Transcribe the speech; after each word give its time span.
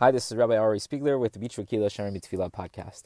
Hi, 0.00 0.10
this 0.10 0.32
is 0.32 0.38
Rabbi 0.38 0.56
Ari 0.56 0.78
Spiegler 0.78 1.20
with 1.20 1.34
the 1.34 1.38
Mitzvah 1.38 1.66
Kila 1.66 1.90
Sharim 1.90 2.18
Tefillah 2.18 2.50
podcast. 2.50 3.02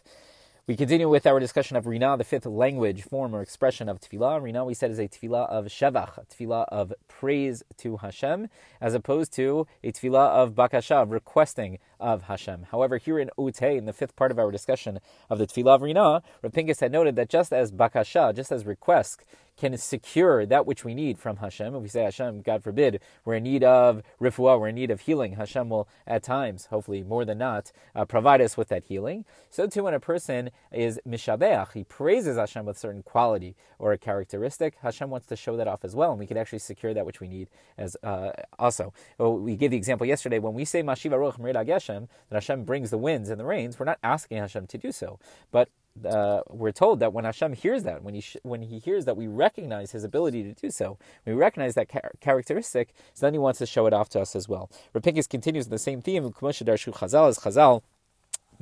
We 0.69 0.77
continue 0.77 1.09
with 1.09 1.27
our 1.27 1.41
discussion 1.41 1.77
of 1.77 1.89
Rina, 1.89 2.17
the 2.17 2.23
fifth 2.23 2.47
language, 2.47 3.03
form, 3.03 3.35
or 3.35 3.43
expression 3.43 3.89
of 3.89 4.01
tefillah. 4.01 4.41
Rina, 4.41 4.65
we 4.65 4.75
said, 4.75 4.93
is 4.93 5.01
a 5.01 5.09
tefillah 5.09 5.49
of 5.49 5.65
shevach, 5.65 6.17
a 6.19 6.25
tefillah 6.25 6.67
of 6.69 6.95
praise 7.09 7.65
to 7.79 7.97
Hashem, 7.97 8.49
as 8.81 8.95
opposed 8.95 9.33
to 9.33 9.67
a 9.83 9.91
tefillah 9.91 10.29
of 10.29 10.55
bakasha, 10.55 11.03
of 11.03 11.11
requesting 11.11 11.81
of 12.05 12.23
Hashem. 12.25 12.67
However, 12.71 12.99
here 12.99 13.19
in 13.19 13.31
Ute, 13.39 13.63
in 13.63 13.87
the 13.87 13.93
fifth 13.95 14.15
part 14.15 14.31
of 14.31 14.39
our 14.39 14.51
discussion 14.51 15.01
of 15.31 15.39
the 15.39 15.47
tefillah 15.47 15.77
of 15.77 15.83
Rina, 15.83 16.23
Rav 16.43 16.53
Pinkus 16.53 16.81
had 16.81 16.93
noted 16.93 17.17
that 17.17 17.31
just 17.31 17.51
as 17.51 17.73
bakasha, 17.73 18.37
just 18.37 18.53
as 18.53 18.67
request, 18.67 19.25
can 19.57 19.77
secure 19.79 20.45
that 20.45 20.67
which 20.67 20.85
we 20.85 20.95
need 20.95 21.19
from 21.19 21.37
Hashem. 21.37 21.75
If 21.75 21.83
we 21.83 21.89
say 21.89 22.03
Hashem, 22.03 22.43
God 22.43 22.63
forbid, 22.63 23.01
we're 23.25 23.35
in 23.35 23.45
need 23.45 23.63
of 23.63 24.03
refuah, 24.21 24.59
we're 24.59 24.69
in 24.69 24.75
need 24.75 24.91
of 24.91 25.03
healing, 25.03 25.35
Hashem 25.37 25.69
will 25.69 25.89
at 26.07 26.23
times, 26.23 26.67
hopefully 26.67 27.03
more 27.03 27.25
than 27.25 27.39
not, 27.39 27.71
uh, 27.95 28.05
provide 28.05 28.41
us 28.41 28.57
with 28.57 28.69
that 28.69 28.85
healing. 28.85 29.25
So 29.51 29.67
too 29.67 29.85
when 29.85 29.95
a 29.95 30.01
person 30.01 30.51
is 30.73 31.01
mishabeach, 31.07 31.73
he 31.73 31.85
praises 31.85 32.37
Hashem 32.37 32.67
with 32.67 32.77
certain 32.77 33.03
quality 33.03 33.55
or 33.79 33.93
a 33.93 33.99
characteristic, 33.99 34.75
Hashem 34.83 35.09
wants 35.09 35.29
to 35.29 35.37
show 35.37 35.57
that 35.57 35.69
off 35.69 35.85
as 35.85 35.95
well, 35.95 36.11
and 36.11 36.19
we 36.19 36.27
can 36.27 36.37
actually 36.37 36.59
secure 36.59 36.93
that 36.93 37.07
which 37.07 37.21
we 37.21 37.29
need 37.29 37.49
as 37.79 37.97
uh, 38.03 38.33
also. 38.59 38.93
Well, 39.19 39.39
we 39.39 39.55
gave 39.57 39.71
the 39.71 39.77
example 39.77 40.07
yesterday, 40.07 40.41
when 40.41 40.55
we 40.55 40.65
say 40.65 40.83
Mashiva 40.83 41.13
Ruach 41.13 41.39
Geshem, 41.95 42.09
that 42.29 42.37
Hashem 42.37 42.65
brings 42.65 42.91
the 42.91 42.99
winds 42.99 43.31
and 43.31 43.39
the 43.39 43.45
rains, 43.45 43.79
we're 43.79 43.87
not 43.87 43.99
asking 44.03 44.39
Hashem 44.39 44.67
to 44.69 44.79
do 44.79 44.93
so, 44.93 45.19
but 45.51 45.69
uh, 46.05 46.41
we're 46.51 46.73
told 46.73 46.99
that 47.01 47.13
when 47.13 47.25
Hashem 47.25 47.53
hears 47.53 47.85
that, 47.85 48.03
when 48.03 48.15
he 48.15 48.21
sh- 48.21 48.37
when 48.43 48.63
he 48.63 48.79
hears 48.81 49.05
that, 49.05 49.17
we 49.17 49.29
recognize 49.29 49.93
his 49.93 50.03
ability 50.03 50.43
to 50.43 50.53
do 50.53 50.71
so. 50.71 50.99
We 51.25 51.35
recognize 51.35 51.75
that 51.75 51.89
char- 51.89 52.13
characteristic, 52.21 52.93
so 53.13 53.27
then 53.27 53.33
he 53.33 53.39
wants 53.39 53.61
to 53.61 53.67
show 53.67 53.87
it 53.87 53.93
off 53.93 54.09
to 54.11 54.21
us 54.21 54.35
as 54.35 54.49
well. 54.49 54.71
Rav 54.93 55.05
Pinkus 55.05 55.29
continues 55.29 55.67
in 55.67 55.71
the 55.71 55.79
same 55.79 56.03
theme. 56.03 56.25
Chazal 56.33 57.29
is 57.29 57.39
Chazal 57.39 57.83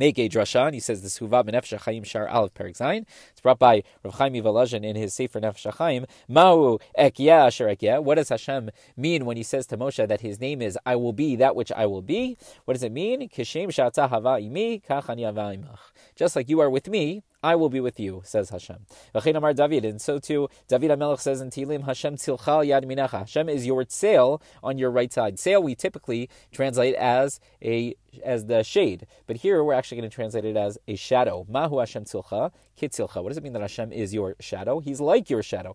make 0.03 0.19
a 0.19 0.29
drasha, 0.29 0.67
and 0.67 0.75
he 0.75 0.81
says 0.81 1.01
this 1.01 1.21
Huva 1.21 1.45
Benefesh 1.45 1.79
Chaim 1.83 2.03
Shar 2.03 2.29
Aleph 2.29 2.55
Perik 2.55 2.77
Zayin. 2.77 3.07
It's 3.31 3.41
brought 3.41 3.61
by 3.61 3.85
Rav 4.03 4.15
Chaim 4.15 4.35
Volozhin 4.35 4.85
in 4.85 4.97
his 4.97 5.15
Sefer 5.15 5.41
Nefesh 5.41 5.73
Chaim. 5.75 6.07
Ma'u 6.29 6.81
Ekya 6.99 7.47
Asher 7.47 7.69
Ekya. 7.69 8.03
What 8.03 8.17
does 8.17 8.31
Hashem 8.31 8.73
mean 8.97 9.25
when 9.27 9.37
he 9.37 9.45
says 9.45 9.65
to 9.69 9.77
Moshe 9.77 10.09
that 10.09 10.21
his 10.21 10.41
name 10.41 10.61
is 10.61 10.77
I 10.85 10.97
will 10.97 11.13
be 11.13 11.37
that 11.37 11.55
which 11.55 11.71
I 11.71 11.87
will 11.87 12.03
be? 12.03 12.37
What 12.65 12.75
does 12.75 12.83
it 12.83 12.91
mean? 12.91 13.29
Kishem 13.29 13.69
Shata 13.69 14.09
Hava 14.09 14.41
Imi 14.41 14.83
Imach. 14.83 15.79
Just 16.17 16.35
like 16.35 16.49
you 16.49 16.59
are 16.59 16.69
with 16.69 16.89
me, 16.89 17.23
I 17.43 17.57
will 17.57 17.71
be 17.71 17.81
with 17.81 17.99
you, 17.99 18.23
says 18.25 18.51
Hashem. 18.51 18.87
Amar 19.15 19.53
David, 19.53 19.85
and 19.85 20.01
so 20.01 20.19
too 20.19 20.49
David 20.69 20.91
Amelech 20.91 21.21
says 21.21 21.41
in 21.41 21.51
Tilim, 21.51 21.85
Hashem 21.85 22.17
tzilchal 22.17 22.67
yad 22.67 22.85
minacha. 22.85 23.21
Hashem 23.21 23.49
is 23.49 23.67
your 23.67 23.85
tsail 23.85 24.41
on 24.63 24.79
your 24.79 24.91
right 24.91 25.13
side. 25.13 25.39
Sail 25.39 25.63
we 25.63 25.75
typically 25.75 26.29
translate 26.53 26.95
as 26.95 27.41
a 27.63 27.97
as 28.23 28.47
the 28.47 28.63
shade, 28.63 29.07
but 29.27 29.37
here 29.37 29.65
we're 29.65 29.73
actually 29.73 29.97
going 29.99 30.11
to 30.11 30.15
translate 30.15 30.45
it 30.45 30.57
as 30.57 30.79
a 30.87 30.97
shadow. 30.97 31.47
Mahu 31.49 31.79
Hashem 31.79 32.05
tzilcha 32.05 32.53
kitzilcha. 32.81 33.23
What 33.23 33.31
does 33.31 33.39
it 33.39 33.43
mean 33.43 33.53
that 33.55 33.63
Hashem 33.63 33.93
is 33.93 34.13
your 34.15 34.37
shadow? 34.41 34.81
He's 34.81 35.01
like 35.01 35.31
your 35.31 35.43
shadow. 35.43 35.75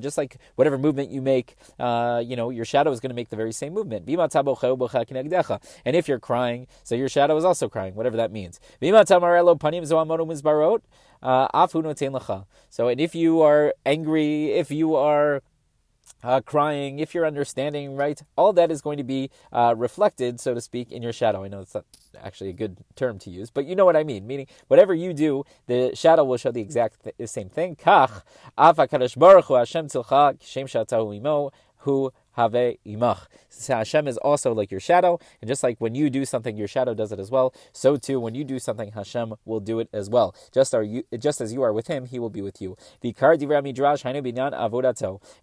Just 0.00 0.18
like 0.18 0.36
whatever 0.54 0.78
movement 0.78 1.10
you 1.10 1.22
make, 1.22 1.56
uh, 1.78 2.22
you 2.24 2.36
know, 2.36 2.50
your 2.50 2.64
shadow 2.64 2.90
is 2.92 3.00
going 3.00 3.10
to 3.10 3.14
make 3.14 3.28
the 3.30 3.36
very 3.36 3.52
same 3.52 3.74
movement. 3.74 4.08
And 4.08 5.96
if 5.96 6.08
you're 6.08 6.18
crying, 6.18 6.66
so 6.82 6.94
your 6.94 7.08
shadow 7.08 7.36
is 7.36 7.44
also 7.44 7.68
crying, 7.68 7.94
whatever 7.94 8.16
that 8.16 8.32
means. 8.32 8.55
Uh, 11.22 11.48
so, 12.68 12.88
and 12.88 13.00
if 13.00 13.14
you 13.14 13.42
are 13.42 13.74
angry, 13.84 14.52
if 14.52 14.70
you 14.70 14.94
are 14.94 15.42
uh, 16.22 16.40
crying, 16.40 16.98
if 16.98 17.14
you're 17.14 17.26
understanding, 17.26 17.94
right, 17.96 18.20
all 18.36 18.52
that 18.52 18.70
is 18.70 18.80
going 18.80 18.98
to 18.98 19.04
be 19.04 19.30
uh, 19.52 19.74
reflected, 19.76 20.40
so 20.40 20.54
to 20.54 20.60
speak, 20.60 20.90
in 20.90 21.02
your 21.02 21.12
shadow. 21.12 21.44
I 21.44 21.48
know 21.48 21.60
it's 21.60 21.74
not 21.74 21.84
actually 22.22 22.50
a 22.50 22.54
good 22.54 22.78
term 22.94 23.18
to 23.20 23.30
use, 23.30 23.50
but 23.50 23.66
you 23.66 23.76
know 23.76 23.84
what 23.84 23.96
I 23.96 24.04
mean. 24.04 24.26
Meaning, 24.26 24.46
whatever 24.68 24.94
you 24.94 25.12
do, 25.12 25.44
the 25.66 25.94
shadow 25.94 26.24
will 26.24 26.36
show 26.36 26.50
the 26.50 26.60
exact 26.60 27.04
th- 27.04 27.28
same 27.28 27.48
thing. 27.48 27.76
Kach, 27.76 28.22
Hashem 28.58 29.88
Hu 31.78 32.12
have 32.36 32.52
imach. 32.52 33.26
Hashem 33.68 34.06
is 34.06 34.16
also 34.18 34.52
like 34.52 34.70
your 34.70 34.80
shadow, 34.80 35.18
and 35.40 35.48
just 35.48 35.62
like 35.62 35.80
when 35.80 35.94
you 35.94 36.10
do 36.10 36.24
something, 36.24 36.56
your 36.56 36.68
shadow 36.68 36.94
does 36.94 37.12
it 37.12 37.18
as 37.18 37.30
well. 37.30 37.54
So 37.72 37.96
too, 37.96 38.20
when 38.20 38.34
you 38.34 38.44
do 38.44 38.58
something, 38.58 38.92
Hashem 38.92 39.34
will 39.44 39.60
do 39.60 39.80
it 39.80 39.88
as 39.92 40.08
well. 40.10 40.34
Just 40.52 40.74
are 40.74 40.82
you, 40.82 41.04
just 41.18 41.40
as 41.40 41.52
you 41.52 41.62
are 41.62 41.72
with 41.72 41.86
Him, 41.86 42.06
He 42.06 42.18
will 42.18 42.30
be 42.30 42.42
with 42.42 42.60
you. 42.60 42.76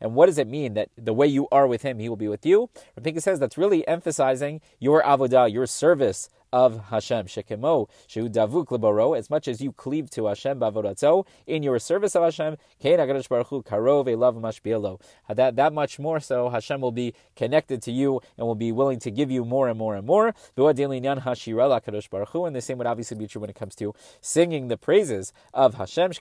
And 0.01 0.15
what 0.15 0.25
does 0.27 0.37
it 0.37 0.47
mean 0.47 0.73
that 0.75 0.89
the 0.97 1.13
way 1.13 1.27
you 1.27 1.47
are 1.51 1.67
with 1.67 1.81
Him, 1.81 1.99
He 1.99 2.09
will 2.09 2.15
be 2.15 2.27
with 2.27 2.45
you? 2.45 2.69
Rapinka 2.99 3.21
says 3.21 3.39
that's 3.39 3.57
really 3.57 3.87
emphasizing 3.87 4.61
your 4.79 5.01
avodah, 5.03 5.51
your 5.51 5.65
service 5.65 6.29
of 6.53 6.85
Hashem. 6.89 7.25
Shekemo, 7.25 7.89
Shehu 8.07 8.31
Davuk 8.31 9.17
as 9.17 9.29
much 9.29 9.47
as 9.47 9.59
you 9.59 9.73
cleave 9.73 10.11
to 10.11 10.27
Hashem 10.27 10.59
Bavodatzo, 10.59 11.25
in 11.47 11.63
your 11.63 11.79
service 11.79 12.15
of 12.15 12.23
Hashem, 12.23 12.57
Kein 12.79 12.99
HaKadosh 12.99 13.27
Baruch 13.27 13.65
Karov 13.65 14.05
Elav 14.05 14.39
Mashbielo. 14.39 15.01
That, 15.27 15.55
that 15.55 15.73
much 15.73 15.97
more 15.97 16.19
so, 16.19 16.49
Hashem 16.49 16.79
will 16.79 16.91
be 16.91 17.15
connected 17.35 17.81
to 17.81 17.91
you 17.91 18.21
and 18.37 18.45
will 18.45 18.53
be 18.53 18.71
willing 18.71 18.99
to 18.99 19.09
give 19.09 19.31
you 19.31 19.43
more 19.43 19.67
and 19.67 19.79
more 19.79 19.95
and 19.95 20.05
more. 20.05 20.35
And 20.55 22.55
the 22.55 22.61
same 22.61 22.77
would 22.77 22.87
obviously 22.87 23.17
be 23.17 23.27
true 23.27 23.41
when 23.41 23.49
it 23.49 23.55
comes 23.55 23.73
to 23.75 23.95
singing 24.21 24.67
the 24.67 24.77
praises 24.77 25.33
of 25.55 25.73
Hashem. 25.73 26.11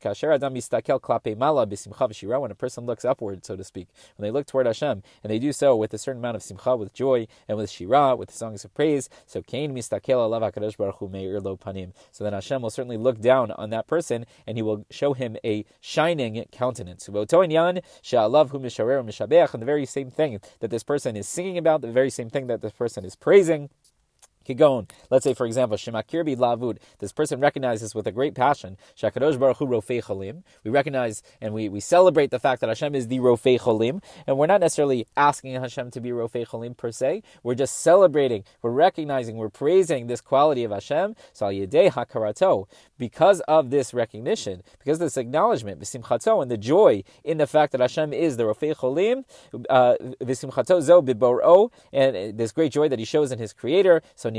When 2.41 2.50
a 2.50 2.54
person 2.54 2.87
looks 2.87 3.04
upward, 3.04 3.44
so 3.44 3.56
to 3.56 3.64
speak, 3.64 3.88
when 4.16 4.26
they 4.26 4.31
look 4.31 4.47
toward 4.47 4.66
Hashem, 4.66 5.03
and 5.22 5.31
they 5.31 5.38
do 5.38 5.53
so 5.53 5.76
with 5.76 5.93
a 5.93 5.99
certain 5.99 6.22
amount 6.22 6.37
of 6.37 6.43
simcha, 6.43 6.75
with 6.75 6.94
joy, 6.94 7.26
and 7.47 7.59
with 7.59 7.70
shira, 7.70 8.16
with 8.16 8.32
songs 8.32 8.64
of 8.64 8.75
praise, 8.75 9.10
so 9.26 9.43
mistakel 9.53 10.22
so 12.10 12.25
then 12.25 12.33
Hashem 12.33 12.62
will 12.62 12.71
certainly 12.71 12.97
look 12.97 13.21
down 13.21 13.50
on 13.53 13.71
that 13.71 13.87
person 13.87 14.27
and 14.47 14.56
he 14.56 14.62
will 14.62 14.84
show 14.91 15.12
him 15.12 15.37
a 15.44 15.65
shining 15.81 16.44
countenance. 16.50 17.09
And 17.09 17.16
the 19.62 19.65
very 19.65 19.87
same 19.87 20.11
thing 20.11 20.41
that 20.61 20.71
this 20.71 20.82
person 20.82 21.16
is 21.16 21.28
singing 21.28 21.59
about, 21.59 21.81
the 21.81 21.93
very 21.93 22.11
same 22.11 22.31
thing 22.31 22.47
that 22.47 22.61
this 22.61 22.72
person 22.72 23.05
is 23.05 23.16
praising. 23.16 23.71
Kigon, 24.43 24.91
let's 25.11 25.25
say 25.25 25.35
for 25.35 25.47
example, 25.47 25.77
Shemakir 25.77 26.25
Lavud, 26.37 26.79
this 26.99 27.13
person 27.13 27.41
recognizes 27.41 27.95
with 27.95 28.07
a 28.07 28.13
great 28.13 28.35
passion, 28.35 28.77
Shakadosh 28.97 29.39
Baruch 29.39 29.59
Hu 29.59 29.67
Rofei 29.67 30.03
Cholim. 30.03 30.43
We 30.65 30.71
recognize 30.71 31.23
and 31.41 31.55
we, 31.55 31.69
we 31.69 31.81
celebrate 31.81 32.31
the 32.31 32.39
fact 32.39 32.61
that 32.61 32.69
Hashem 32.69 32.95
is 32.95 33.09
the 33.09 33.19
Rofei 33.19 33.59
Cholim, 33.59 34.03
and 34.27 34.39
we're 34.39 34.47
not 34.47 34.61
necessarily 34.61 35.07
asking 35.17 35.55
Hashem 35.55 35.91
to 35.93 36.01
be 36.01 36.11
Rofei 36.11 36.47
Cholim 36.47 36.77
per 36.77 36.91
se. 36.91 37.23
We're 37.43 37.55
just 37.55 37.79
celebrating, 37.81 38.45
we're 38.63 38.71
recognizing, 38.71 39.37
we're 39.37 39.49
praising 39.49 40.07
this 40.07 40.21
quality 40.21 40.65
of 40.65 40.71
Hashem. 40.71 41.15
So 41.33 41.47
Yedei 41.47 41.91
Hakarato, 41.91 42.67
because 42.99 43.41
of 43.43 43.71
this 43.71 43.93
recognition, 43.93 44.63
because 44.79 44.97
of 44.97 45.07
this 45.07 45.17
acknowledgement, 45.17 45.81
V'simchato, 45.81 46.41
and 46.41 46.51
the 46.51 46.57
joy 46.57 47.03
in 47.25 47.39
the 47.39 47.47
fact 47.47 47.73
that 47.73 47.81
Hashem 47.81 48.13
is 48.13 48.37
the 48.37 48.45
Rofei 48.45 48.75
Cholim, 48.75 49.25
uh, 49.69 49.95
V'simchato 50.21 50.81
Zo 50.81 51.03
Biboro, 51.03 51.71
and 51.93 52.39
this 52.39 52.53
great 52.53 52.73
joy 52.73 52.89
that 52.89 52.99
He 52.99 53.05
shows 53.05 53.33
in 53.33 53.39
His 53.39 53.53
Creator. 53.53 54.03
So 54.15 54.31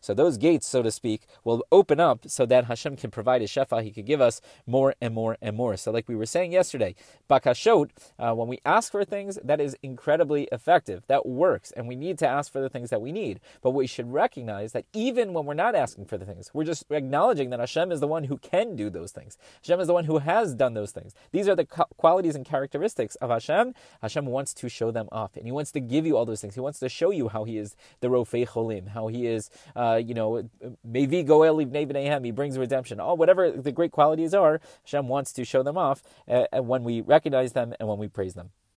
So 0.00 0.14
those 0.14 0.36
gates, 0.36 0.66
so 0.66 0.82
to 0.82 0.90
speak, 0.90 1.26
will 1.44 1.64
open 1.70 2.00
up 2.00 2.20
so 2.26 2.46
that 2.46 2.64
Hashem 2.64 2.96
can 2.96 3.10
provide 3.10 3.42
a 3.42 3.46
shefa. 3.46 3.82
He 3.82 3.90
could 3.90 4.06
give 4.06 4.20
us 4.20 4.40
more 4.66 4.94
and 5.00 5.14
more 5.14 5.36
and 5.40 5.56
more. 5.56 5.76
So, 5.76 5.90
like 5.90 6.08
we 6.08 6.16
were 6.16 6.26
saying 6.26 6.52
yesterday, 6.52 6.94
bakashot, 7.28 7.90
uh, 8.18 8.34
when 8.34 8.48
we 8.48 8.60
ask 8.64 8.90
for 8.90 9.04
things, 9.04 9.38
that 9.42 9.60
is 9.60 9.76
incredibly 9.82 10.48
effective. 10.52 11.04
That 11.06 11.26
works, 11.26 11.72
and 11.72 11.86
we 11.86 11.96
need 11.96 12.18
to 12.18 12.28
ask 12.28 12.52
for 12.52 12.60
the 12.60 12.68
things 12.68 12.90
that 12.90 13.00
we 13.00 13.12
need. 13.12 13.40
But 13.62 13.70
we 13.70 13.86
should 13.86 14.12
recognize 14.12 14.72
that 14.72 14.84
even 14.92 15.32
when 15.32 15.46
we're 15.46 15.54
not 15.54 15.74
asking 15.74 16.06
for 16.06 16.18
the 16.18 16.24
things, 16.24 16.50
we're 16.52 16.64
just 16.64 16.84
acknowledging 16.90 17.50
that 17.50 17.60
Hashem 17.60 17.92
is 17.92 18.00
the 18.00 18.06
one 18.06 18.24
who 18.24 18.38
can 18.38 18.76
do 18.76 18.90
those 18.90 19.12
things. 19.12 19.38
Hashem 19.62 19.80
is 19.80 19.86
the 19.86 19.94
one 19.94 20.04
who 20.04 20.18
has 20.18 20.54
done 20.54 20.74
those 20.74 20.92
things. 20.92 21.14
These 21.32 21.48
are 21.48 21.56
the 21.56 21.64
qualities 21.64 22.34
and 22.34 22.44
characteristics 22.44 23.14
of 23.16 23.30
Hashem. 23.30 23.74
Hashem 24.02 24.26
wants 24.26 24.54
to 24.54 24.68
show 24.68 24.90
them 24.90 25.08
off, 25.12 25.36
and 25.36 25.46
He 25.46 25.52
wants 25.52 25.72
to 25.72 25.80
give 25.80 26.06
you 26.06 26.16
all 26.16 26.24
those 26.24 26.40
things. 26.40 26.54
He 26.54 26.60
wants 26.60 26.78
to 26.80 26.88
show 26.88 27.10
you 27.10 27.28
how 27.28 27.44
He 27.44 27.58
is 27.58 27.75
the 28.00 28.08
Rofei 28.08 28.46
Cholim, 28.46 28.88
how 28.88 29.08
he 29.08 29.26
is, 29.26 29.50
uh, 29.74 30.00
you 30.04 30.14
know, 30.14 30.48
Mevi 30.88 31.24
Goel 31.24 31.56
Ibnei 31.56 32.24
he 32.24 32.30
brings 32.30 32.58
redemption. 32.58 33.00
All 33.00 33.16
whatever 33.16 33.50
the 33.50 33.72
great 33.72 33.92
qualities 33.92 34.34
are, 34.34 34.60
Hashem 34.84 35.08
wants 35.08 35.32
to 35.34 35.44
show 35.44 35.62
them 35.62 35.78
off 35.78 36.02
uh, 36.28 36.46
when 36.62 36.84
we 36.84 37.00
recognize 37.00 37.52
them 37.52 37.74
and 37.78 37.88
when 37.88 37.98
we 37.98 38.08
praise 38.08 38.34
them. 38.34 38.50